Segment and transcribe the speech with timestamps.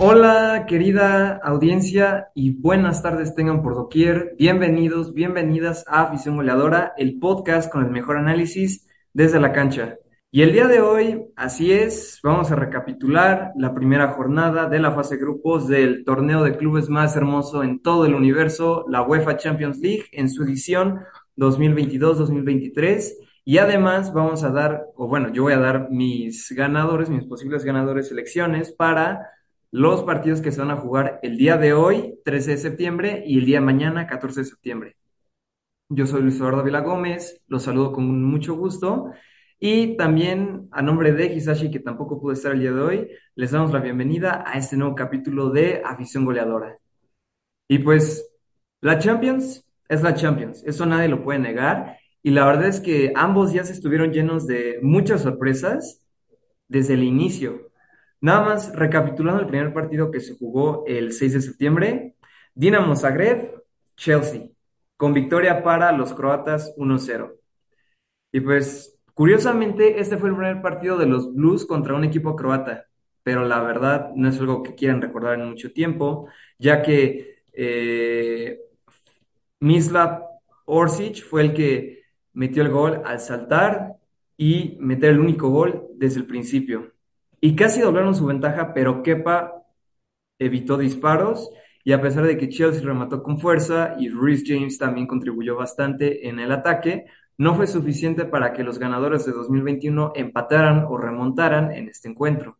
[0.00, 4.36] Hola, querida audiencia, y buenas tardes tengan por doquier.
[4.38, 9.96] Bienvenidos, bienvenidas a Afición Goleadora, el podcast con el mejor análisis desde la cancha.
[10.30, 14.92] Y el día de hoy, así es, vamos a recapitular la primera jornada de la
[14.92, 19.80] fase grupos del torneo de clubes más hermoso en todo el universo, la UEFA Champions
[19.80, 21.00] League, en su edición
[21.38, 23.14] 2022-2023.
[23.44, 27.64] Y además vamos a dar, o bueno, yo voy a dar mis ganadores, mis posibles
[27.64, 29.26] ganadores selecciones para
[29.70, 33.38] los partidos que se van a jugar el día de hoy, 13 de septiembre, y
[33.38, 34.96] el día de mañana, 14 de septiembre.
[35.90, 39.10] Yo soy Luis Eduardo Vila Gómez, los saludo con mucho gusto.
[39.58, 43.50] Y también a nombre de Hisashi, que tampoco pudo estar el día de hoy, les
[43.50, 46.78] damos la bienvenida a este nuevo capítulo de Afición Goleadora.
[47.68, 48.30] Y pues,
[48.80, 51.98] la Champions es la Champions, eso nadie lo puede negar.
[52.22, 56.02] Y la verdad es que ambos días estuvieron llenos de muchas sorpresas
[56.68, 57.67] desde el inicio.
[58.20, 62.14] Nada más recapitulando el primer partido que se jugó el 6 de septiembre,
[62.54, 63.62] Dinamo Zagreb,
[63.96, 64.48] Chelsea,
[64.96, 67.34] con victoria para los croatas 1-0.
[68.32, 72.86] Y pues, curiosamente, este fue el primer partido de los Blues contra un equipo croata,
[73.22, 78.58] pero la verdad no es algo que quieran recordar en mucho tiempo, ya que eh,
[79.60, 80.24] Mislav
[80.64, 83.96] Orsic fue el que metió el gol al saltar
[84.36, 86.92] y meter el único gol desde el principio
[87.40, 89.62] y casi doblaron su ventaja, pero Kepa
[90.38, 91.50] evitó disparos
[91.84, 96.28] y a pesar de que Chelsea remató con fuerza y Rhys James también contribuyó bastante
[96.28, 97.06] en el ataque,
[97.38, 102.58] no fue suficiente para que los ganadores de 2021 empataran o remontaran en este encuentro.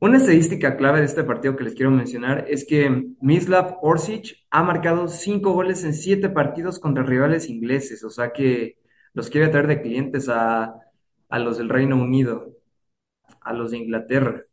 [0.00, 4.62] Una estadística clave de este partido que les quiero mencionar es que Mislav Orsic ha
[4.62, 8.78] marcado cinco goles en siete partidos contra rivales ingleses, o sea que
[9.14, 10.76] los quiere traer de clientes a,
[11.28, 12.57] a los del Reino Unido
[13.48, 14.44] a los de Inglaterra.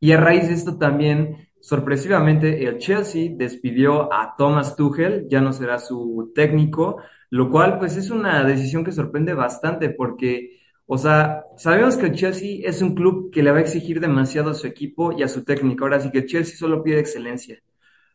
[0.00, 5.52] Y a raíz de esto también, sorpresivamente, el Chelsea despidió a Thomas Tuchel, ya no
[5.52, 11.44] será su técnico, lo cual pues es una decisión que sorprende bastante porque, o sea,
[11.56, 14.66] sabemos que el Chelsea es un club que le va a exigir demasiado a su
[14.66, 17.58] equipo y a su técnico, ahora sí que el Chelsea solo pide excelencia.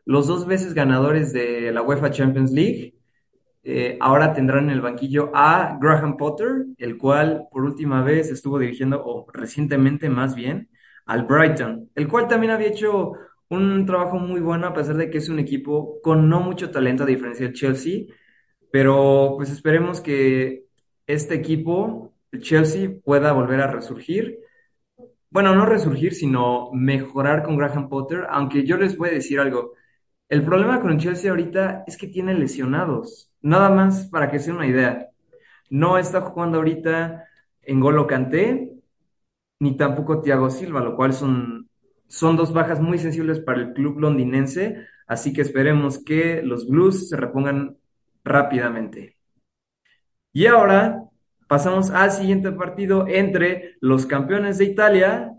[0.06, 2.96] Los dos veces ganadores de la UEFA Champions League
[3.68, 8.60] eh, ahora tendrán en el banquillo a Graham Potter, el cual por última vez estuvo
[8.60, 10.70] dirigiendo, o recientemente más bien,
[11.08, 13.14] al Brighton, el cual también había hecho
[13.50, 17.04] un trabajo muy bueno a pesar de que es un equipo con no mucho talento
[17.04, 18.06] a diferencia del Chelsea,
[18.72, 20.66] pero pues esperemos que
[21.08, 24.40] este equipo, el Chelsea, pueda volver a resurgir.
[25.30, 29.74] Bueno, no resurgir, sino mejorar con Graham Potter, aunque yo les voy a decir algo.
[30.28, 33.32] El problema con el Chelsea ahorita es que tiene lesionados.
[33.42, 35.10] Nada más para que sea una idea.
[35.70, 37.26] No está jugando ahorita
[37.62, 38.74] en Golo Kanté,
[39.60, 41.70] ni tampoco Thiago Silva, lo cual son,
[42.08, 44.88] son dos bajas muy sensibles para el club londinense.
[45.08, 47.78] Así que esperemos que los Blues se repongan
[48.24, 49.18] rápidamente.
[50.34, 51.04] Y ahora
[51.48, 55.34] pasamos al siguiente partido entre los campeones de Italia,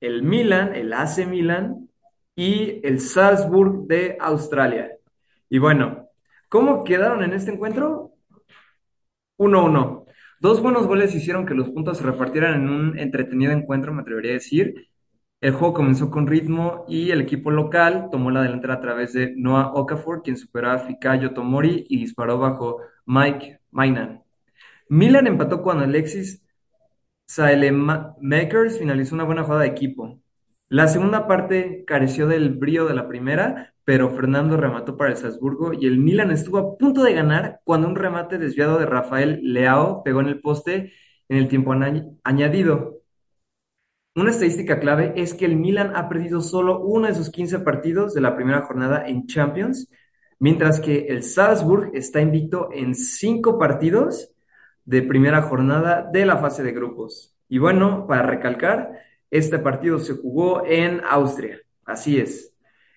[0.00, 1.85] el Milan, el AC Milan,
[2.36, 4.92] y el Salzburg de Australia.
[5.48, 6.10] Y bueno,
[6.48, 8.12] ¿cómo quedaron en este encuentro?
[9.38, 10.04] 1-1.
[10.40, 14.32] Dos buenos goles hicieron que los puntos se repartieran en un entretenido encuentro, me atrevería
[14.32, 14.88] a decir.
[15.40, 19.34] El juego comenzó con ritmo y el equipo local tomó la delantera a través de
[19.36, 24.22] Noah Okafor, quien superó a Fikayo Tomori y disparó bajo Mike Mainan.
[24.88, 26.42] Milan empató cuando Alexis
[27.26, 30.20] Saelemakers finalizó una buena jugada de equipo.
[30.68, 35.72] La segunda parte careció del brío de la primera, pero Fernando remató para el Salzburgo
[35.72, 40.02] y el Milan estuvo a punto de ganar cuando un remate desviado de Rafael Leao
[40.02, 40.92] pegó en el poste
[41.28, 41.72] en el tiempo
[42.24, 43.00] añadido.
[44.16, 48.14] Una estadística clave es que el Milan ha perdido solo uno de sus 15 partidos
[48.14, 49.88] de la primera jornada en Champions,
[50.40, 54.32] mientras que el Salzburg está invicto en cinco partidos
[54.84, 57.36] de primera jornada de la fase de grupos.
[57.48, 58.90] Y bueno, para recalcar,
[59.30, 62.54] este partido se jugó en Austria, así es.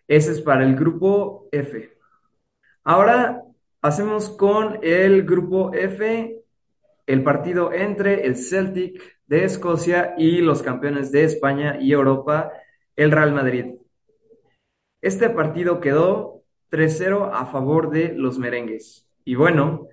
[0.08, 1.96] Ese es para el grupo F.
[2.84, 3.44] Ahora
[3.81, 6.42] hacemos con el grupo F,
[7.06, 12.52] el partido entre el Celtic de Escocia y los campeones de España y Europa,
[12.96, 13.76] el Real Madrid.
[15.02, 19.08] Este partido quedó 3-0 a favor de los merengues.
[19.24, 19.88] Y bueno,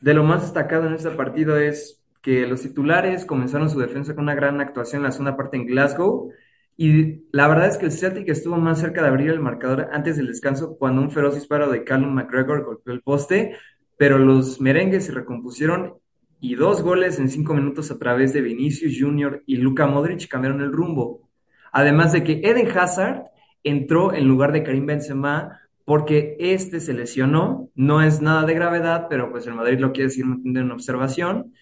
[0.00, 4.24] de lo más destacado en este partido es que los titulares comenzaron su defensa con
[4.24, 6.32] una gran actuación en la segunda parte en Glasgow.
[6.76, 10.16] Y la verdad es que el Celtic estuvo más cerca de abrir el marcador antes
[10.16, 13.54] del descanso cuando un feroz disparo de Callum McGregor golpeó el poste,
[13.96, 15.98] pero los merengues se recompusieron
[16.40, 19.44] y dos goles en cinco minutos a través de Vinicius Jr.
[19.46, 21.30] y Luka Modric cambiaron el rumbo.
[21.70, 23.26] Además de que Eden Hazard
[23.62, 29.06] entró en lugar de Karim Benzema porque este se lesionó, no es nada de gravedad,
[29.08, 31.52] pero pues el Madrid lo quiere decir en observación.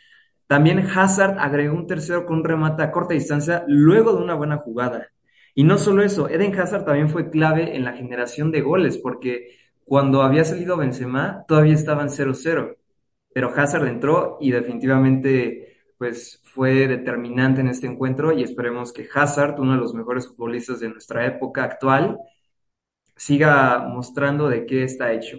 [0.47, 4.59] También Hazard agregó un tercero con un remate a corta distancia luego de una buena
[4.59, 5.09] jugada.
[5.55, 9.57] Y no solo eso, Eden Hazard también fue clave en la generación de goles, porque
[9.85, 12.77] cuando había salido Benzema todavía estaban 0-0,
[13.33, 19.59] pero Hazard entró y definitivamente pues fue determinante en este encuentro y esperemos que Hazard,
[19.61, 22.19] uno de los mejores futbolistas de nuestra época actual,
[23.17, 25.39] siga mostrando de qué está hecho.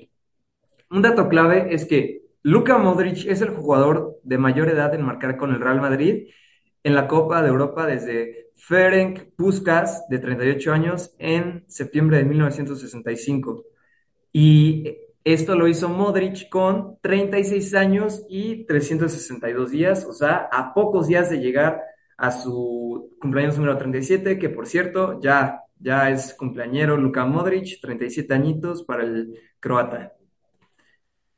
[0.90, 5.36] Un dato clave es que Luka Modric es el jugador de mayor edad en marcar
[5.36, 6.28] con el Real Madrid
[6.84, 13.66] en la Copa de Europa desde Ferenc Puskas, de 38 años, en septiembre de 1965.
[14.32, 21.08] Y esto lo hizo Modric con 36 años y 362 días, o sea, a pocos
[21.08, 21.82] días de llegar
[22.16, 28.32] a su cumpleaños número 37, que por cierto ya, ya es cumpleañero Luka Modric, 37
[28.36, 30.16] añitos para el croata.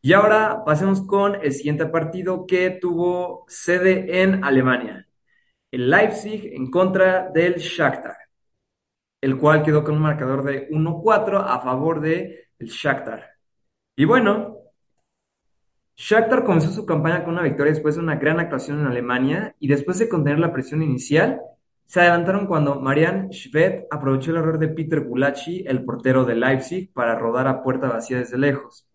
[0.08, 5.06] Y ahora pasemos con el siguiente partido que tuvo sede en Alemania.
[5.70, 8.16] El Leipzig en contra del Shakhtar,
[9.20, 13.32] el cual quedó con un marcador de 1-4 a favor del el Shakhtar.
[13.98, 14.56] Y bueno,
[15.98, 19.68] Shakhtar comenzó su campaña con una victoria después de una gran actuación en Alemania y
[19.68, 21.42] después de contener la presión inicial,
[21.86, 26.94] se adelantaron cuando Marian Schwedt aprovechó el error de Peter Gulacsi, el portero de Leipzig,
[26.94, 28.87] para rodar a puerta vacía desde lejos.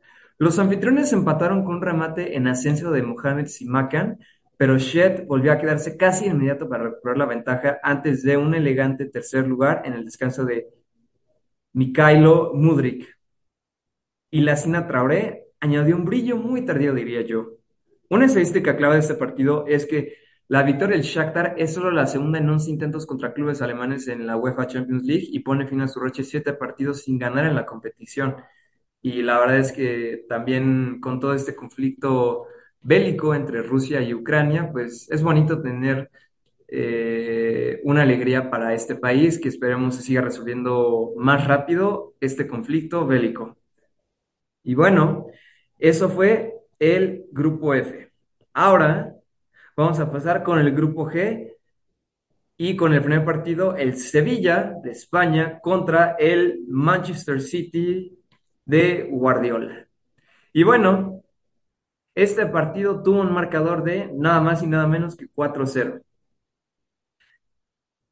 [0.43, 4.19] Los anfitriones empataron con un remate en ascenso de Mohamed Simakan,
[4.57, 9.05] pero Shed volvió a quedarse casi inmediato para recuperar la ventaja antes de un elegante
[9.05, 10.67] tercer lugar en el descanso de
[11.75, 13.17] Mikhailo Mudrik.
[14.33, 17.59] Y la Sina Traoré añadió un brillo muy tardío, diría yo.
[18.11, 20.17] Una estadística clave de este partido es que
[20.49, 24.27] la victoria del Shakhtar es solo la segunda en 11 intentos contra clubes alemanes en
[24.27, 27.55] la UEFA Champions League y pone fin a su roche siete partidos sin ganar en
[27.55, 28.35] la competición.
[29.03, 32.47] Y la verdad es que también con todo este conflicto
[32.81, 36.11] bélico entre Rusia y Ucrania, pues es bonito tener
[36.69, 43.07] eh, una alegría para este país que esperemos se siga resolviendo más rápido este conflicto
[43.07, 43.59] bélico.
[44.63, 45.27] Y bueno,
[45.79, 48.11] eso fue el grupo F.
[48.55, 49.15] Ahora
[49.77, 51.53] vamos a pasar con el grupo G
[52.57, 58.22] y con el primer partido, el Sevilla de España contra el Manchester City
[58.65, 59.89] de Guardiola.
[60.53, 61.23] Y bueno,
[62.15, 66.03] este partido tuvo un marcador de nada más y nada menos que 4-0.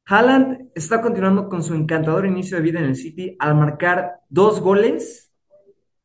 [0.06, 4.60] Haaland está continuando con su encantador inicio de vida en el City al marcar dos
[4.60, 5.32] goles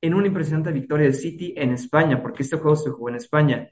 [0.01, 3.69] en una impresionante victoria del City en España, porque este juego se jugó en España.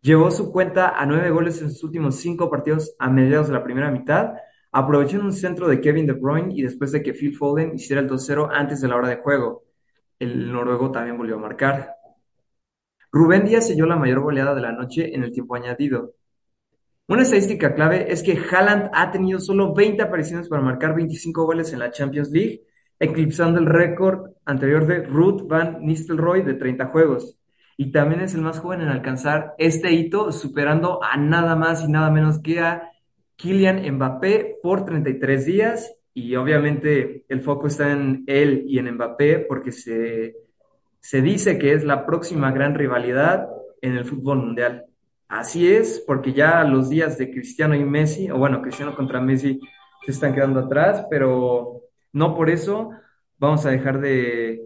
[0.00, 3.64] Llevó su cuenta a nueve goles en sus últimos cinco partidos a mediados de la
[3.64, 4.34] primera mitad,
[4.70, 8.08] aprovechó un centro de Kevin De Bruyne y después de que Phil Foden hiciera el
[8.08, 9.64] 2-0 antes de la hora de juego
[10.22, 11.96] el noruego también volvió a marcar.
[13.10, 16.14] Rubén Díaz selló la mayor goleada de la noche en el tiempo añadido.
[17.08, 21.72] Una estadística clave es que Haaland ha tenido solo 20 apariciones para marcar 25 goles
[21.72, 22.62] en la Champions League,
[22.98, 27.36] eclipsando el récord anterior de Ruth Van Nistelrooy de 30 juegos.
[27.76, 31.90] Y también es el más joven en alcanzar este hito, superando a nada más y
[31.90, 32.92] nada menos que a
[33.36, 39.40] Kylian Mbappé por 33 días y obviamente el foco está en él y en Mbappé
[39.40, 40.36] porque se,
[41.00, 43.48] se dice que es la próxima gran rivalidad
[43.80, 44.86] en el fútbol mundial.
[45.28, 49.60] Así es, porque ya los días de Cristiano y Messi, o bueno, Cristiano contra Messi
[50.04, 52.90] se están quedando atrás, pero no por eso
[53.38, 54.60] vamos a dejar de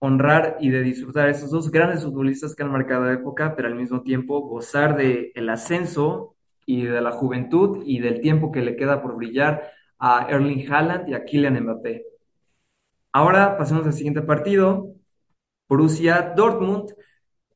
[0.00, 3.68] honrar y de disfrutar a esos dos grandes futbolistas que han marcado la época, pero
[3.68, 6.36] al mismo tiempo gozar de el ascenso
[6.68, 11.08] y de la juventud y del tiempo que le queda por brillar a Erling Haaland
[11.08, 12.04] y a Kylian Mbappé.
[13.10, 14.92] Ahora pasemos al siguiente partido,
[15.66, 16.92] Borussia Dortmund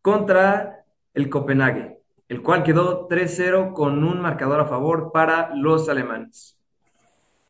[0.00, 6.58] contra el Copenhague, el cual quedó 3-0 con un marcador a favor para los alemanes.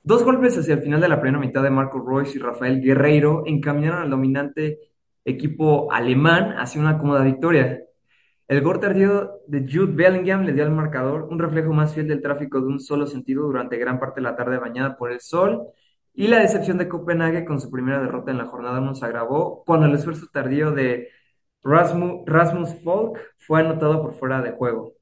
[0.02, 3.44] Dos golpes hacia el final de la primera mitad de Marco Royce y Rafael Guerreiro
[3.46, 4.80] encaminaron al dominante
[5.24, 7.84] equipo alemán hacia una cómoda victoria.
[8.52, 12.20] El gol tardío de Jude Bellingham le dio al marcador un reflejo más fiel del
[12.20, 15.68] tráfico de un solo sentido durante gran parte de la tarde bañada por el sol,
[16.12, 19.86] y la decepción de Copenhague con su primera derrota en la jornada nos agravó cuando
[19.86, 21.08] el esfuerzo tardío de
[21.64, 24.96] Rasmus, Rasmus Folk fue anotado por fuera de juego.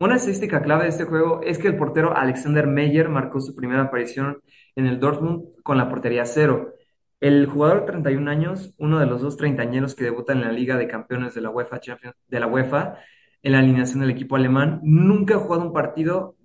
[0.00, 3.82] Una estadística clave de este juego es que el portero Alexander Meyer marcó su primera
[3.82, 4.40] aparición
[4.74, 6.72] en el Dortmund con la portería cero,
[7.20, 10.76] el jugador de 31 años, uno de los dos treintañeros que debutan en la Liga
[10.76, 11.80] de Campeones de la UEFA
[12.28, 12.98] de la UEFA,
[13.42, 16.36] en la alineación del equipo alemán, nunca ha jugado un partido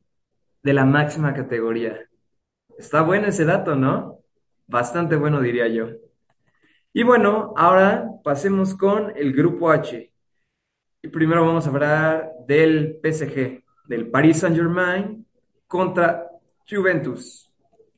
[0.64, 2.00] de la máxima categoría.
[2.78, 4.20] Está bueno ese dato, ¿no?
[4.68, 5.90] Bastante bueno, diría yo.
[6.94, 10.12] Y bueno, ahora pasemos con el grupo H.
[11.02, 15.26] Y primero vamos a hablar del PSG, del Paris Saint-Germain
[15.68, 16.28] contra
[16.70, 17.51] Juventus,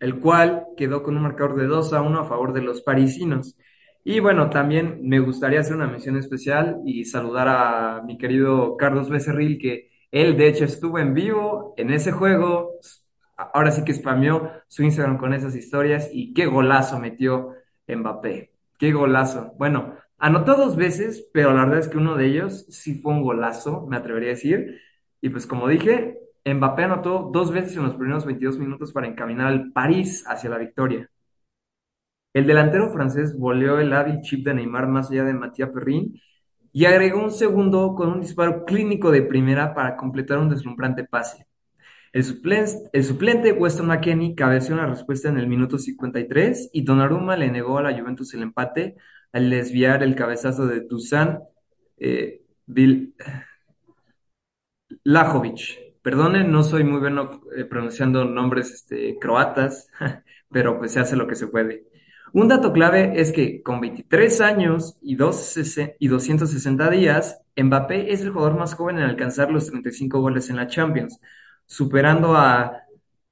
[0.03, 3.55] el cual quedó con un marcador de 2 a 1 a favor de los parisinos.
[4.03, 9.10] Y bueno, también me gustaría hacer una mención especial y saludar a mi querido Carlos
[9.10, 12.72] Becerril, que él de hecho estuvo en vivo en ese juego.
[13.38, 17.53] Ahora sí que spameó su Instagram con esas historias y qué golazo metió
[17.88, 18.51] Mbappé.
[18.77, 19.53] Qué golazo.
[19.57, 23.24] Bueno, anotó dos veces, pero la verdad es que uno de ellos sí fue un
[23.24, 24.81] golazo, me atrevería a decir.
[25.22, 29.47] Y pues como dije, Mbappé anotó dos veces en los primeros 22 minutos para encaminar
[29.47, 31.09] al París hacia la victoria.
[32.33, 36.19] El delantero francés voleó el hábil chip de Neymar más allá de Matías Perrin
[36.71, 41.47] y agregó un segundo con un disparo clínico de primera para completar un deslumbrante pase.
[42.12, 47.77] El suplente, Weston McKennie cabeció una respuesta en el minuto 53 y Donnarumma le negó
[47.79, 48.95] a la Juventus el empate
[49.31, 51.39] al desviar el cabezazo de Dusan
[51.97, 52.41] eh.
[56.03, 59.89] Perdone, no soy muy bueno eh, pronunciando nombres este, croatas,
[60.51, 61.86] pero pues se hace lo que se puede.
[62.33, 68.57] Un dato clave es que con 23 años y, 260 días, Mbappé es el jugador
[68.57, 71.22] más joven en alcanzar los 35 goles en la Champions,
[71.65, 72.83] superando a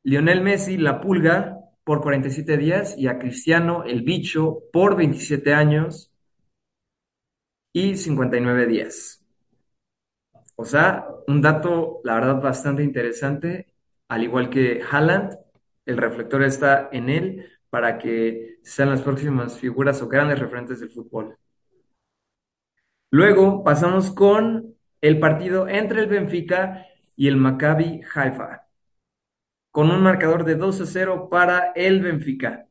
[0.04, 6.12] Lionel Messi, la pulga, por 47 días y a Cristiano, el bicho, por 27 años
[7.74, 9.21] y 59 días.
[10.56, 13.74] O sea, un dato, la verdad, bastante interesante,
[14.08, 15.38] al igual que Haaland,
[15.86, 20.92] el reflector está en él para que sean las próximas figuras o grandes referentes del
[20.92, 21.38] fútbol.
[23.10, 28.68] Luego pasamos con el partido entre el Benfica y el Maccabi Haifa,
[29.72, 32.68] con un marcador de 2 a 0 para el Benfica.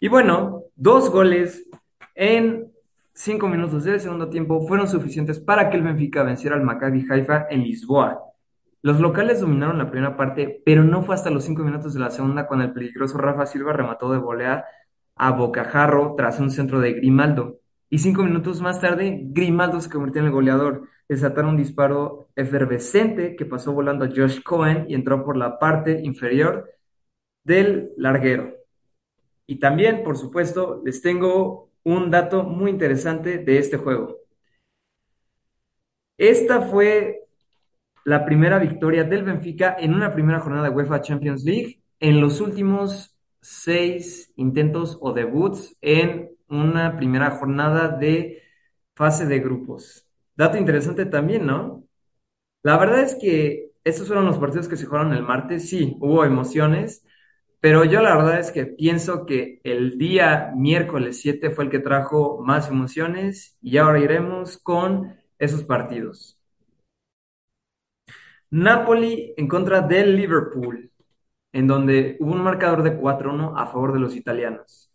[0.00, 1.66] Y bueno, dos goles
[2.14, 2.72] en
[3.16, 7.46] cinco minutos del segundo tiempo fueron suficientes para que el Benfica venciera al Maccabi Haifa
[7.50, 8.22] en Lisboa.
[8.82, 12.10] Los locales dominaron la primera parte, pero no fue hasta los cinco minutos de la
[12.10, 14.66] segunda cuando el peligroso Rafa Silva remató de volea
[15.16, 17.58] a bocajarro tras un centro de Grimaldo.
[17.88, 20.88] Y cinco minutos más tarde, Grimaldo se convirtió en el goleador.
[21.08, 26.00] Desataron un disparo efervescente que pasó volando a Josh Cohen y entró por la parte
[26.02, 26.70] inferior
[27.44, 28.52] del larguero.
[29.46, 34.18] Y también, por supuesto, les tengo un dato muy interesante de este juego.
[36.18, 37.24] Esta fue
[38.04, 42.40] la primera victoria del Benfica en una primera jornada de UEFA Champions League en los
[42.40, 48.42] últimos seis intentos o debuts en una primera jornada de
[48.94, 50.06] fase de grupos.
[50.36, 51.84] Dato interesante también, ¿no?
[52.62, 55.68] La verdad es que estos fueron los partidos que se jugaron el martes.
[55.68, 57.04] Sí, hubo emociones,
[57.66, 61.80] pero yo la verdad es que pienso que el día miércoles 7 fue el que
[61.80, 66.38] trajo más emociones y ahora iremos con esos partidos.
[68.50, 70.92] Napoli en contra del Liverpool,
[71.52, 74.92] en donde hubo un marcador de 4-1 a favor de los italianos.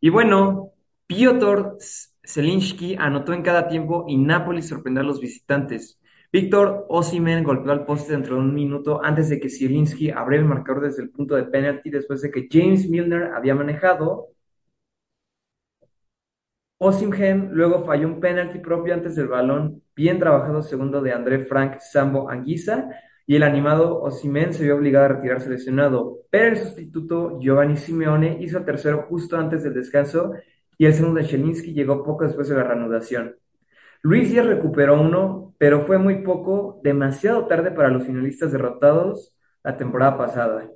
[0.00, 0.70] Y bueno,
[1.08, 1.76] Piotr
[2.24, 5.99] Zelinski anotó en cada tiempo y Napoli sorprendió a los visitantes.
[6.32, 10.48] Víctor Osimen golpeó al poste dentro de un minuto antes de que Zielinski abriera el
[10.48, 14.28] marcador desde el punto de penalti después de que James Milner había manejado.
[16.78, 21.78] Osimhen luego falló un penalti propio antes del balón, bien trabajado segundo de André Frank
[21.80, 22.88] Sambo Anguisa,
[23.26, 28.38] y el animado Osimen se vio obligado a retirarse lesionado, pero el sustituto Giovanni Simeone
[28.40, 30.32] hizo el tercero justo antes del descanso
[30.78, 33.36] y el segundo de Zielinski llegó poco después de la reanudación.
[34.02, 39.76] Luis Díaz recuperó uno, pero fue muy poco, demasiado tarde para los finalistas derrotados la
[39.76, 40.70] temporada pasada.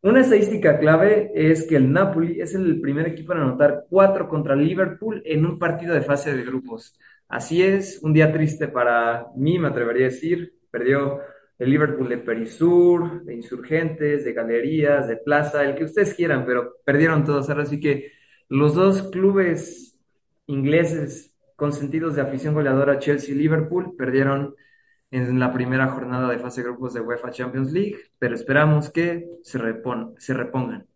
[0.00, 4.56] Una estadística clave es que el Napoli es el primer equipo en anotar cuatro contra
[4.56, 6.98] Liverpool en un partido de fase de grupos.
[7.28, 10.54] Así es, un día triste para mí, me atrevería a decir.
[10.70, 11.20] Perdió
[11.58, 16.76] el Liverpool de Perisur, de Insurgentes, de Galerías, de Plaza, el que ustedes quieran, pero
[16.84, 17.50] perdieron todos.
[17.50, 18.12] Ahora sí que
[18.48, 19.98] los dos clubes
[20.46, 24.54] ingleses consentidos de afición goleadora, Chelsea y Liverpool, perdieron
[25.10, 29.26] en la primera jornada de fase de grupos de UEFA Champions League, pero esperamos que
[29.42, 29.58] se,
[30.18, 30.86] se repongan.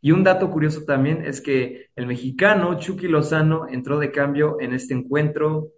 [0.00, 4.74] Y un dato curioso también es que el mexicano Chucky Lozano entró de cambio en
[4.74, 5.72] este encuentro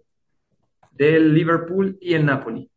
[0.91, 2.69] del Liverpool y el Napoli.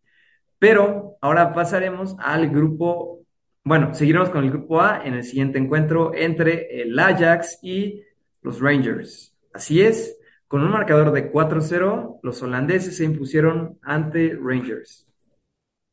[0.58, 3.26] Pero ahora pasaremos al grupo,
[3.62, 8.02] bueno, seguiremos con el grupo A en el siguiente encuentro entre el Ajax y
[8.40, 9.36] los Rangers.
[9.52, 15.06] Así es, con un marcador de 4-0, los holandeses se impusieron ante Rangers.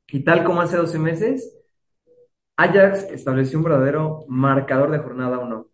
[0.08, 1.58] Y tal como hace 12 meses,
[2.56, 5.68] Ajax estableció un verdadero marcador de jornada 1.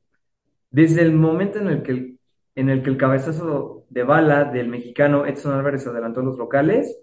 [0.71, 2.17] Desde el momento en el que
[2.55, 6.97] el, cabezazo de bala del mexicano Edson Álvarez adelantó a los locales,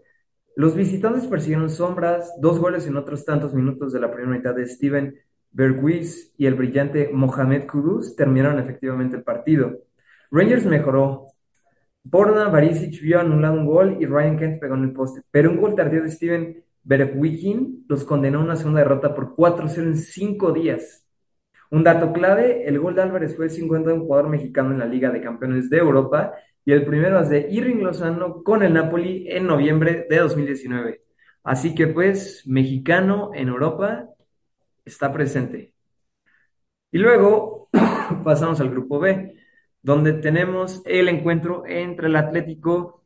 [0.56, 4.66] los visitantes persiguieron sombras, dos goles en otros tantos minutos de la primera mitad de
[4.66, 5.14] Steven
[5.52, 9.78] Berghuis y el brillante Mohamed Kudus terminaron efectivamente el partido.
[10.32, 11.26] Rangers mejoró.
[12.10, 15.60] Borna Barisic vio anulado un gol y Ryan Kent pegó en el poste, pero un
[15.60, 20.52] gol tardío de Steven Berghuikin los condenó a una segunda derrota por 4-0 en cinco
[20.52, 21.04] días.
[21.70, 24.78] Un dato clave, el gol de Álvarez fue el 50 de un jugador mexicano en
[24.78, 26.32] la Liga de Campeones de Europa
[26.64, 31.02] y el primero es de Irving Lozano con el Napoli en noviembre de 2019.
[31.44, 34.08] Así que pues, mexicano en Europa
[34.82, 35.74] está presente.
[36.90, 37.68] Y luego
[38.24, 39.34] pasamos al grupo B,
[39.82, 43.02] donde tenemos el encuentro entre el Atlético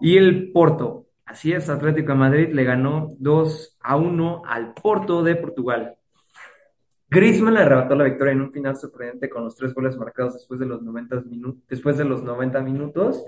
[0.00, 1.06] y el Porto.
[1.24, 5.96] Así es, Atlético de Madrid le ganó 2 a 1 al Porto de Portugal.
[7.08, 10.58] Griezmann le arrebató la victoria en un final sorprendente con los tres goles marcados después
[10.58, 13.22] de los 90, minutos, después de los 90 minutos.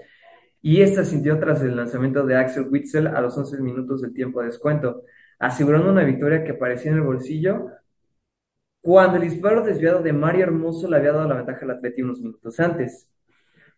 [0.63, 4.41] Y esta sintió tras el lanzamiento de Axel Witzel a los 11 minutos del tiempo
[4.41, 5.03] de descuento,
[5.39, 7.67] asegurando una victoria que parecía en el bolsillo
[8.85, 12.21] cuando el disparo desviado de Mario Hermoso le había dado la ventaja al Atleti unos
[12.21, 13.09] minutos antes.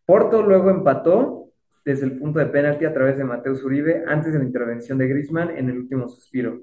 [0.04, 1.52] Porto luego empató
[1.84, 5.06] desde el punto de penalti a través de Mateus Uribe antes de la intervención de
[5.06, 6.60] Griezmann en el último suspiro.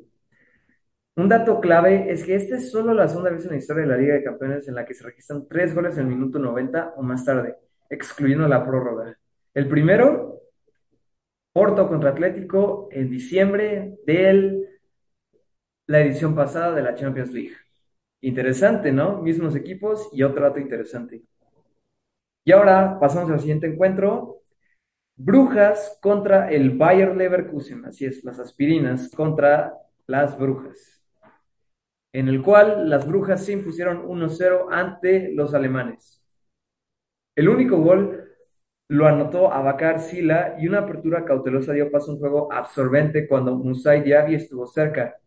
[1.15, 3.87] Un dato clave es que esta es solo la segunda vez en la historia de
[3.87, 6.95] la Liga de Campeones en la que se registran tres goles en el minuto 90
[6.97, 7.55] o más tarde,
[7.89, 9.17] excluyendo la prórroga.
[9.53, 10.41] El primero,
[11.53, 14.67] Porto contra Atlético en diciembre de
[15.87, 17.53] la edición pasada de la Champions League.
[18.23, 19.21] Interesante, ¿no?
[19.21, 21.21] Mismos equipos y otro dato interesante.
[22.45, 24.41] Y ahora pasamos al siguiente encuentro.
[25.15, 29.73] Brujas contra el Bayer Leverkusen, así es, las aspirinas contra
[30.07, 31.03] las brujas
[32.13, 36.23] en el cual las brujas se impusieron 1-0 ante los alemanes.
[37.35, 38.23] El único gol
[38.87, 43.55] lo anotó Abakar Sila y una apertura cautelosa dio paso a un juego absorbente cuando
[43.55, 45.17] Musai Diaby estuvo cerca.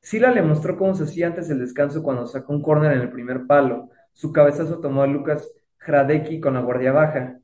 [0.00, 3.10] Sila le mostró cómo se hacía antes del descanso cuando sacó un córner en el
[3.10, 3.90] primer palo.
[4.12, 7.38] Su cabezazo tomó a Lucas Hradecki con la guardia baja.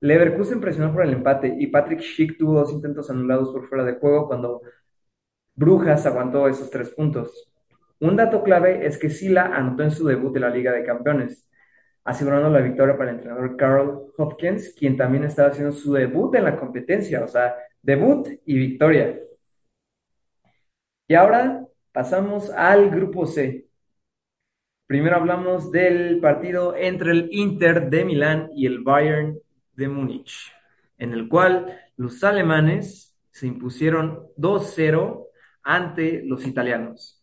[0.00, 3.94] Leverkusen presionó por el empate y Patrick Schick tuvo dos intentos anulados por fuera de
[3.94, 4.62] juego cuando
[5.54, 7.50] Brujas aguantó esos tres puntos.
[8.00, 11.48] Un dato clave es que Sila anotó en su debut de la Liga de Campeones,
[12.04, 16.44] asegurando la victoria para el entrenador Carl Hopkins, quien también estaba haciendo su debut en
[16.44, 19.18] la competencia, o sea, debut y victoria.
[21.08, 23.68] Y ahora pasamos al grupo C.
[24.86, 29.38] Primero hablamos del partido entre el Inter de Milán y el Bayern
[29.74, 30.52] de Múnich,
[30.96, 35.26] en el cual los alemanes se impusieron 2-0
[35.62, 37.22] ante los italianos.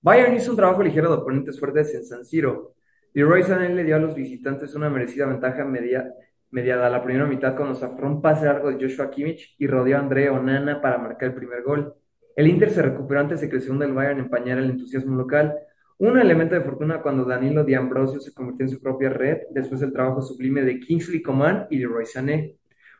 [0.00, 2.74] Bayern hizo un trabajo ligero de oponentes fuertes en San Siro.
[3.12, 6.12] Leroy Sané le dio a los visitantes una merecida ventaja media,
[6.50, 9.96] mediada a la primera mitad cuando sacó un pase largo de Joshua Kimmich y rodeó
[9.96, 11.94] a Andrea Onana para marcar el primer gol.
[12.38, 15.58] El Inter se recuperó antes el segundo del Bayern empañara el entusiasmo local.
[15.98, 19.80] Un elemento de fortuna cuando Danilo Di Ambrosio se convirtió en su propia red después
[19.80, 22.54] del trabajo sublime de Kingsley Coman y Leroy Sané.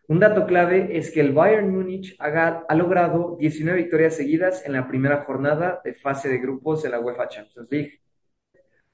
[0.09, 4.89] Un dato clave es que el Bayern Múnich ha, logrado 19 victorias seguidas en la
[4.89, 8.01] primera jornada de fase de grupos de la UEFA Champions League.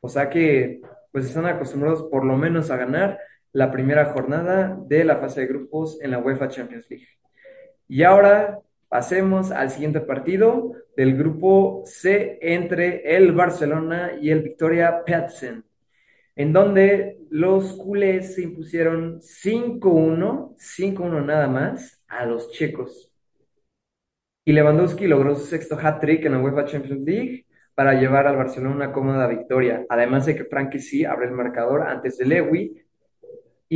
[0.03, 3.19] O sea que pues están acostumbrados por lo menos a ganar
[3.53, 7.09] la primera jornada de la fase de grupos en la UEFA Champions League.
[7.89, 8.61] Y ahora
[8.95, 15.65] pasemos al siguiente partido del grupo C entre el Barcelona y el Victoria Pilsen
[16.37, 23.11] en donde los culés se impusieron 5-1, 5-1 nada más, a los checos.
[24.45, 28.77] Y Lewandowski logró su sexto hat-trick en la UEFA Champions League para llevar al Barcelona
[28.77, 29.85] una cómoda victoria.
[29.89, 32.84] Además de que Frankie sí abre el marcador antes de Lewy.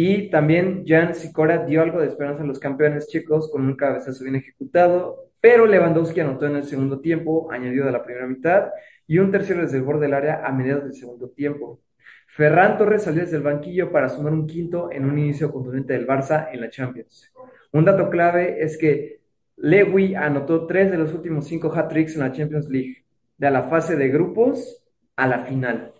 [0.01, 4.23] Y también Jan Sikora dio algo de esperanza a los campeones chicos con un cabezazo
[4.23, 5.33] bien ejecutado.
[5.41, 8.69] Pero Lewandowski anotó en el segundo tiempo, añadido de la primera mitad,
[9.09, 11.81] y un tercero desde el borde del área a mediados del segundo tiempo.
[12.29, 16.07] Ferran Torres salió desde el banquillo para sumar un quinto en un inicio contundente del
[16.07, 17.33] Barça en la Champions.
[17.73, 19.19] Un dato clave es que
[19.57, 23.05] Lewy anotó tres de los últimos cinco hat-tricks en la Champions League,
[23.37, 24.81] de la fase de grupos
[25.17, 25.93] a la final.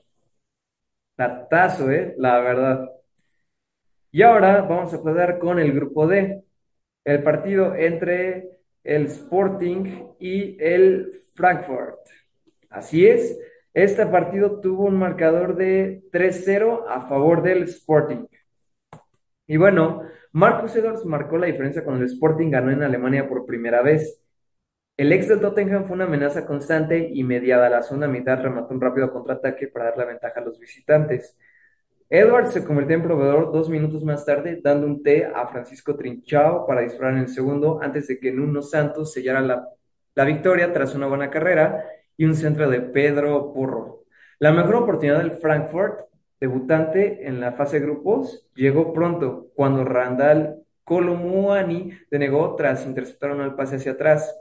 [1.17, 2.15] Tatazo, ¿eh?
[2.17, 2.98] La verdad.
[4.11, 6.43] Y ahora vamos a pasar con el grupo D,
[7.05, 11.99] el partido entre el Sporting y el Frankfurt.
[12.71, 13.39] Así es,
[13.75, 18.27] este partido tuvo un marcador de 3-0 a favor del Sporting.
[19.47, 23.83] Y bueno, Marcus Edwards marcó la diferencia cuando el Sporting ganó en Alemania por primera
[23.83, 24.23] vez.
[24.97, 28.81] El ex del Tottenham fue una amenaza constante y mediada la segunda mitad remató un
[28.81, 31.37] rápido contraataque para dar la ventaja a los visitantes.
[32.11, 36.67] Edwards se convirtió en proveedor dos minutos más tarde, dando un té a Francisco Trinchao
[36.67, 39.69] para disparar en el segundo antes de que Nuno Santos sellara la,
[40.15, 41.85] la victoria tras una buena carrera
[42.17, 44.05] y un centro de Pedro Porro.
[44.39, 46.01] La mejor oportunidad del Frankfurt,
[46.41, 53.55] debutante en la fase de grupos, llegó pronto cuando Randall Colomuani denegó tras interceptar un
[53.55, 54.35] pase hacia atrás.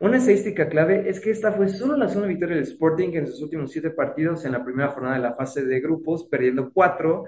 [0.00, 3.42] Una estadística clave es que esta fue solo la segunda victoria del Sporting en sus
[3.42, 7.26] últimos siete partidos en la primera jornada de la fase de grupos, perdiendo cuatro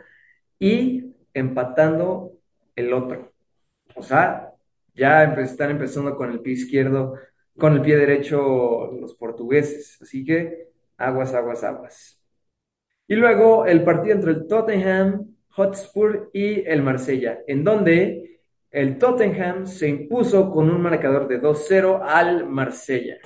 [0.59, 2.33] y empatando
[2.75, 3.31] el otro.
[3.95, 4.53] O sea,
[4.95, 7.17] ya están empezando con el pie izquierdo,
[7.59, 10.01] con el pie derecho los portugueses.
[10.01, 12.19] Así que aguas, aguas, aguas.
[13.07, 18.41] Y luego el partido entre el Tottenham Hotspur y el Marsella, en donde
[18.73, 23.19] el Tottenham se impuso con un marcador de 2-0 al Marsella.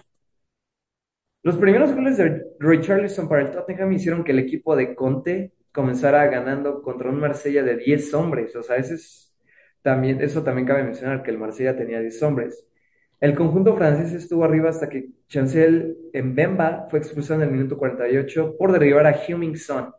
[1.42, 6.26] Los primeros goles de Richarlison para el Tottenham hicieron que el equipo de Conte comenzara
[6.26, 8.56] ganando contra un Marsella de 10 hombres.
[8.56, 8.96] O sea, eso,
[9.82, 12.66] también, eso también cabe mencionar, que el Marsella tenía 10 hombres.
[13.20, 18.56] El conjunto francés estuvo arriba hasta que Chancel Mbemba fue expulsado en el minuto 48
[18.58, 19.92] por derribar a Heung-Min Son.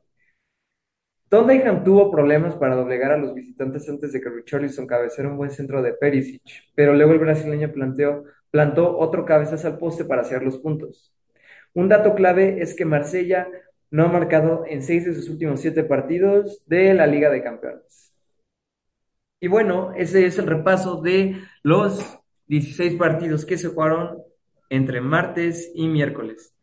[1.29, 5.51] Tottenham tuvo problemas para doblegar a los visitantes antes de que Richarlison cabeceara un buen
[5.51, 6.41] centro de Perisic,
[6.73, 11.13] pero luego el brasileño planteó, plantó otro cabezazo al poste para hacer los puntos.
[11.73, 13.47] Un dato clave es que Marsella
[13.91, 18.13] no ha marcado en seis de sus últimos siete partidos de la Liga de Campeones.
[19.39, 24.17] Y bueno, ese es el repaso de los 16 partidos que se jugaron
[24.69, 26.55] entre martes y miércoles.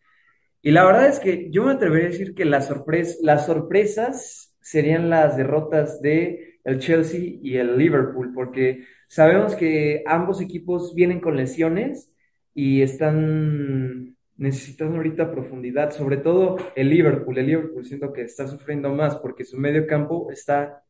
[0.63, 2.73] Y la verdad es que yo me atrevería a decir que las,
[3.21, 10.41] las sorpresas serían las derrotas de el Chelsea y el Liverpool, porque sabemos que ambos
[10.41, 12.11] equipos vienen con lesiones
[12.55, 17.37] y están necesitando ahorita profundidad, sobre todo el Liverpool.
[17.39, 20.83] El Liverpool siento que está sufriendo más porque su medio campo está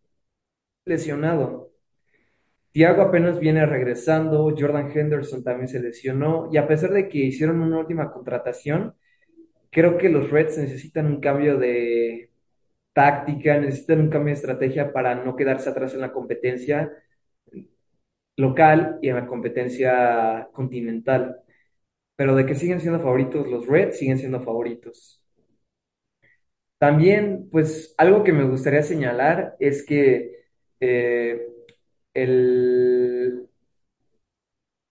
[0.85, 1.73] lesionado.
[2.73, 7.61] Thiago apenas viene regresando, Jordan Henderson también se lesionó y a pesar de que hicieron
[7.61, 8.95] una última contratación,
[9.71, 12.31] creo que los Reds necesitan un cambio de,
[12.95, 16.91] táctica, necesitan un cambio de estrategia para no quedarse atrás en la competencia
[18.37, 21.41] local y en la competencia continental.
[22.17, 25.23] Pero de que siguen siendo favoritos los Reds, siguen siendo favoritos.
[26.79, 30.45] También, pues, algo que me gustaría señalar es que
[30.81, 31.47] eh,
[32.15, 33.49] el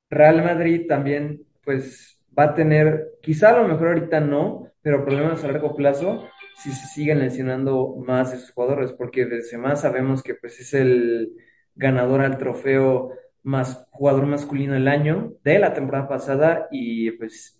[0.09, 5.43] Real Madrid también, pues, va a tener, quizá a lo mejor ahorita no, pero problemas
[5.43, 10.35] a largo plazo si se siguen lesionando más esos jugadores, porque desde más sabemos que
[10.35, 11.33] pues es el
[11.75, 17.59] ganador al trofeo más jugador masculino del año de la temporada pasada y pues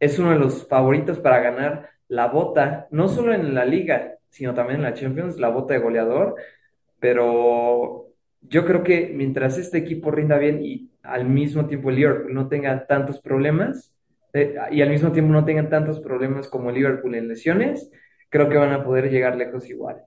[0.00, 4.52] es uno de los favoritos para ganar la bota, no solo en la liga, sino
[4.54, 6.34] también en la Champions, la bota de goleador,
[6.98, 8.08] pero
[8.42, 12.86] yo creo que mientras este equipo rinda bien y al mismo tiempo el no tenga
[12.86, 13.94] tantos problemas,
[14.32, 17.90] eh, y al mismo tiempo no tengan tantos problemas como Liverpool en lesiones,
[18.28, 20.04] creo que van a poder llegar lejos igual.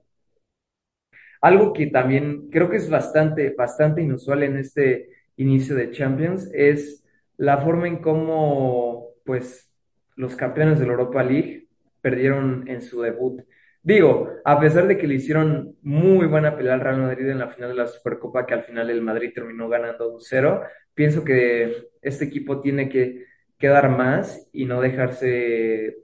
[1.40, 7.04] Algo que también creo que es bastante, bastante inusual en este inicio de Champions es
[7.36, 9.70] la forma en cómo, pues,
[10.16, 11.68] los campeones de la Europa League
[12.00, 13.42] perdieron en su debut.
[13.82, 17.48] Digo, a pesar de que le hicieron muy buena pelea al Real Madrid en la
[17.48, 20.62] final de la Supercopa, que al final el Madrid terminó ganando 2-0,
[20.94, 23.26] pienso que este equipo tiene que,
[23.58, 25.96] que dar más y no dejarse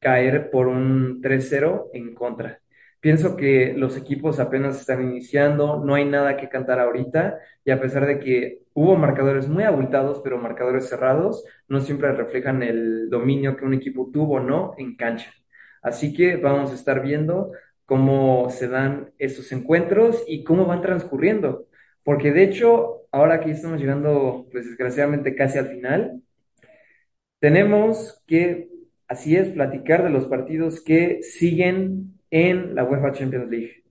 [0.00, 2.60] caer por un 3-0 en contra.
[3.00, 7.80] Pienso que los equipos apenas están iniciando, no hay nada que cantar ahorita y a
[7.80, 13.56] pesar de que hubo marcadores muy abultados, pero marcadores cerrados, no siempre reflejan el dominio
[13.56, 15.32] que un equipo tuvo no en cancha.
[15.82, 17.52] Así que vamos a estar viendo
[17.86, 21.66] cómo se dan esos encuentros y cómo van transcurriendo.
[22.02, 26.22] Porque de hecho, ahora que estamos llegando, pues desgraciadamente casi al final,
[27.40, 28.68] tenemos que
[29.08, 33.84] Así es, platicar de los partidos que siguen en la UEFA Champions League.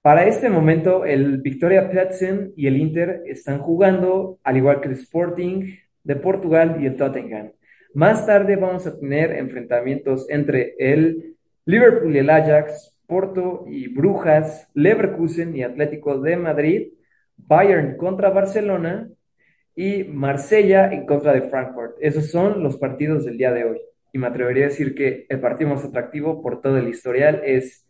[0.00, 4.94] Para este momento, el Victoria Pilsen y el Inter están jugando, al igual que el
[4.94, 7.50] Sporting de Portugal y el Tottenham.
[7.94, 14.68] Más tarde vamos a tener enfrentamientos entre el Liverpool y el Ajax, Porto y Brujas,
[14.74, 16.92] Leverkusen y Atlético de Madrid,
[17.36, 19.08] Bayern contra Barcelona
[19.76, 21.96] y Marsella en contra de Frankfurt.
[22.00, 23.80] Esos son los partidos del día de hoy
[24.12, 27.86] y me atrevería a decir que el partido más atractivo por todo el historial es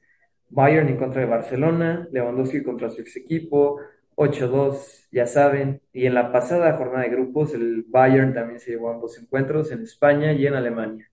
[0.51, 3.81] Bayern en contra de Barcelona, Lewandowski contra su ex equipo,
[4.17, 5.81] 8-2, ya saben.
[5.93, 9.83] Y en la pasada jornada de grupos, el Bayern también se llevó ambos encuentros en
[9.83, 11.09] España y en Alemania.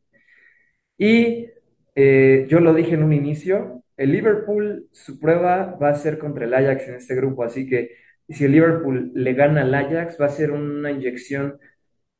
[0.97, 1.47] Y
[1.95, 6.45] eh, yo lo dije en un inicio, el Liverpool, su prueba va a ser contra
[6.45, 10.25] el Ajax en este grupo, así que si el Liverpool le gana al Ajax, va
[10.27, 11.59] a ser una inyección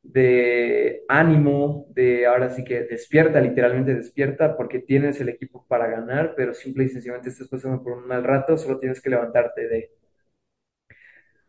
[0.02, 6.34] de ánimo, de ahora sí que despierta, literalmente despierta, porque tienes el equipo para ganar,
[6.36, 9.90] pero simple y sencillamente estás pasando por un mal rato, solo tienes que levantarte de.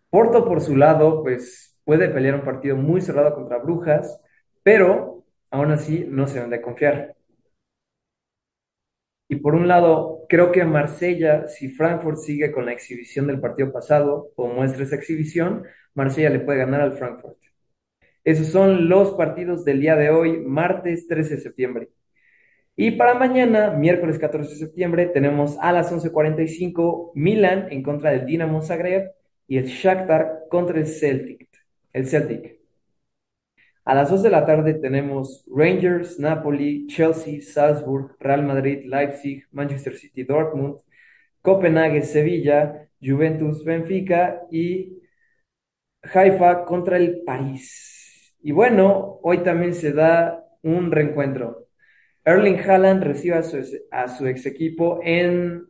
[0.10, 4.22] Porto, por su lado, pues puede pelear un partido muy cerrado contra Brujas,
[4.63, 7.14] pero aún así no se deben de confiar.
[9.36, 13.69] Y por un lado, creo que Marsella, si Frankfurt sigue con la exhibición del partido
[13.74, 17.36] pasado o muestra esa exhibición, Marsella le puede ganar al Frankfurt.
[18.24, 21.89] Esos son los partidos del día de hoy, martes 13 de septiembre.
[22.78, 28.26] Y para mañana, miércoles 14 de septiembre, tenemos a las 11:45 Milan en contra del
[28.26, 29.12] Dinamo Zagreb
[29.50, 31.50] y el Shakhtar contra el Celtic.
[31.91, 32.55] El Celtic.
[33.86, 39.95] A las 2 de la tarde tenemos Rangers, Napoli, Chelsea, Salzburg, Real Madrid, Leipzig, Manchester
[39.95, 40.78] City, Dortmund,
[41.43, 44.98] Copenhague, Sevilla, Juventus, Benfica y
[46.02, 48.36] Haifa contra el París.
[48.41, 51.67] Y bueno, hoy también se da un reencuentro.
[52.24, 55.63] Erling Haaland recibe a su, a su ex equipo en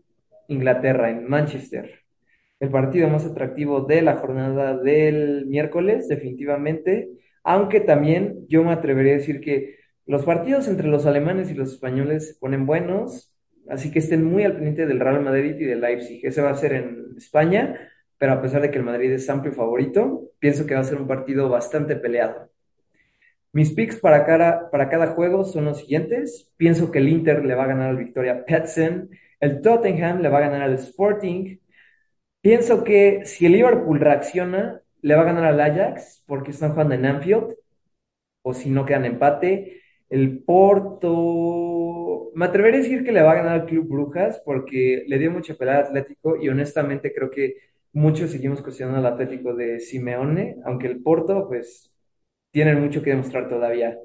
[0.48, 2.06] Inglaterra, en Manchester.
[2.62, 7.10] El partido más atractivo de la jornada del miércoles, definitivamente
[7.46, 9.78] aunque también yo me atrevería a decir que
[10.08, 13.34] los partidos entre los alemanes y los españoles se ponen buenos,
[13.70, 16.26] así que estén muy al pendiente del Real Madrid y del Leipzig.
[16.26, 17.80] Ese va a ser en España,
[18.18, 21.00] pero a pesar de que el Madrid es amplio favorito, pienso que va a ser
[21.00, 22.50] un partido bastante peleado.
[23.54, 26.52] Mis picks para cada, para cada juego son los siguientes.
[26.58, 30.40] Pienso que el Inter le va a ganar al Victoria Petsen, el Tottenham le va
[30.40, 31.58] a ganar al Sporting.
[32.42, 36.96] Pienso que si el Liverpool reacciona, le va a ganar al Ajax porque están jugando
[36.96, 37.54] en Anfield,
[38.42, 39.82] o si no quedan empate.
[40.10, 45.04] El Porto, me atrevería a decir que le va a ganar al Club Brujas porque
[45.08, 47.56] le dio mucha pelea al Atlético y honestamente creo que
[47.94, 51.92] muchos seguimos cuestionando al Atlético de Simeone, aunque el Porto, pues,
[52.52, 54.00] tienen mucho que demostrar todavía.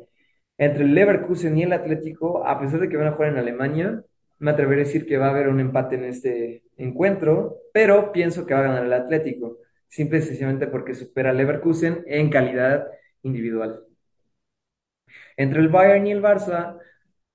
[0.58, 4.04] Entre el Leverkusen y el Atlético, a pesar de que van a jugar en Alemania,
[4.38, 8.44] me atrevería a decir que va a haber un empate en este encuentro, pero pienso
[8.46, 9.56] que va a ganar el Atlético
[9.90, 12.86] simple y sencillamente porque supera al Leverkusen en calidad
[13.22, 13.84] individual.
[15.36, 16.78] Entre el Bayern y el Barça,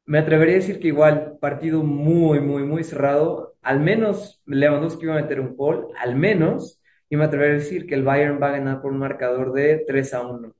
[0.05, 5.17] me atrevería a decir que igual, partido muy, muy, muy cerrado, al menos Lewandowski va
[5.17, 8.49] a meter un gol, al menos, y me atrevería a decir que el Bayern va
[8.49, 10.55] a ganar por un marcador de 3 a 1.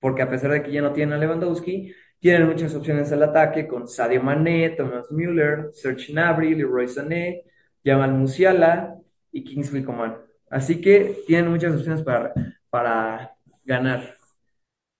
[0.00, 3.66] Porque a pesar de que ya no tienen a Lewandowski, tienen muchas opciones al ataque
[3.66, 7.44] con Sadio Mané, Thomas Müller, Serge Gnabry, Leroy Sané,
[7.84, 8.96] Jamal Musiala
[9.32, 10.31] y Kingsley Coman.
[10.52, 12.34] Así que tienen muchas opciones para,
[12.68, 13.34] para
[13.64, 14.16] ganar.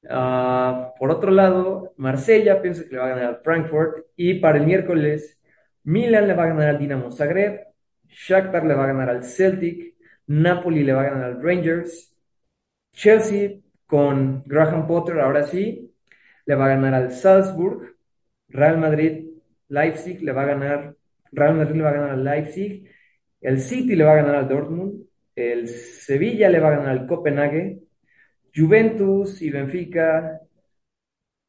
[0.08, 4.06] Ah, por otro lado, Marsella pienso que le va a ganar al Frankfurt.
[4.16, 5.38] Y para el miércoles,
[5.84, 7.66] Milan le va a ganar al Dinamo Zagreb.
[8.08, 9.94] Shakhtar le va a ganar al Celtic.
[10.26, 12.14] Napoli le va a ganar al Rangers.
[12.92, 15.94] Chelsea con Graham Potter, ahora sí,
[16.46, 17.96] le va a ganar al Salzburg.
[18.48, 19.26] Real Madrid,
[19.68, 20.96] Leipzig le va a ganar.
[21.32, 22.88] Real Madrid le va a ganar al Leipzig.
[23.40, 27.06] El City le va a ganar al Dortmund el Sevilla le va a ganar al
[27.06, 27.80] Copenhague,
[28.54, 30.40] Juventus y Benfica,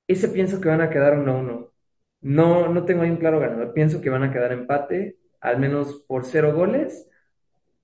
[0.07, 1.73] ese pienso que van a quedar 1 a 1.
[2.21, 6.03] No, no tengo ahí un claro ganador, pienso que van a quedar empate, al menos
[6.07, 7.09] por cero goles,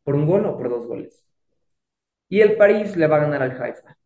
[0.04, 1.24] por un gol o por dos goles.
[2.30, 3.98] Y el París le va a ganar al Haifa.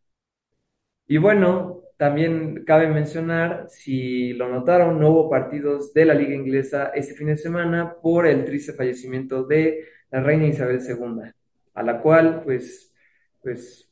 [1.07, 6.91] Y bueno, también cabe mencionar, si lo notaron, no hubo partidos de la Liga Inglesa
[6.95, 11.33] este fin de semana por el triste fallecimiento de la reina Isabel II
[11.73, 12.93] a la cual pues,
[13.41, 13.89] pues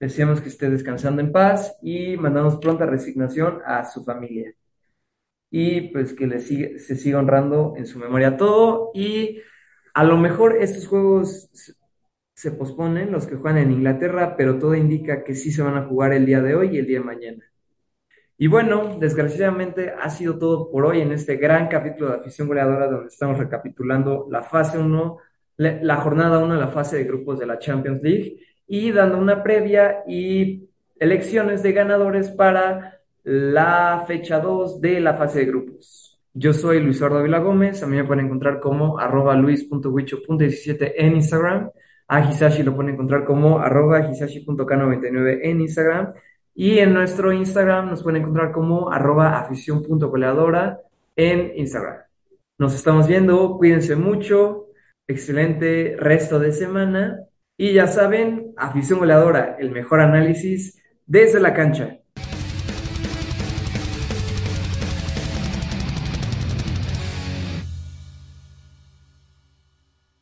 [0.00, 4.54] deseamos que esté descansando en paz y mandamos pronta resignación a su familia.
[5.50, 9.40] Y pues que le sigue, se siga honrando en su memoria todo y
[9.94, 11.50] a lo mejor estos juegos
[12.34, 15.86] se posponen, los que juegan en Inglaterra, pero todo indica que sí se van a
[15.86, 17.44] jugar el día de hoy y el día de mañana.
[18.36, 22.86] Y bueno, desgraciadamente ha sido todo por hoy en este gran capítulo de Afición Goleadora
[22.86, 25.18] donde estamos recapitulando la fase 1
[25.58, 29.42] la jornada 1 de la fase de grupos de la Champions League y dando una
[29.42, 30.68] previa y
[30.98, 36.18] elecciones de ganadores para la fecha 2 de la fase de grupos.
[36.32, 41.16] Yo soy Luis Ordo Vila Gómez, a mí me pueden encontrar como arroba luis.huicho.17 en
[41.16, 41.70] Instagram,
[42.06, 46.14] a Hisashi lo pueden encontrar como arroba hisashi.k99 en Instagram
[46.54, 50.80] y en nuestro Instagram nos pueden encontrar como arroba afición.goleadora
[51.16, 51.96] en Instagram.
[52.58, 54.67] Nos estamos viendo, cuídense mucho,
[55.08, 57.18] excelente resto de semana
[57.56, 61.98] Y ya saben, afición goleadora, el mejor análisis desde la cancha.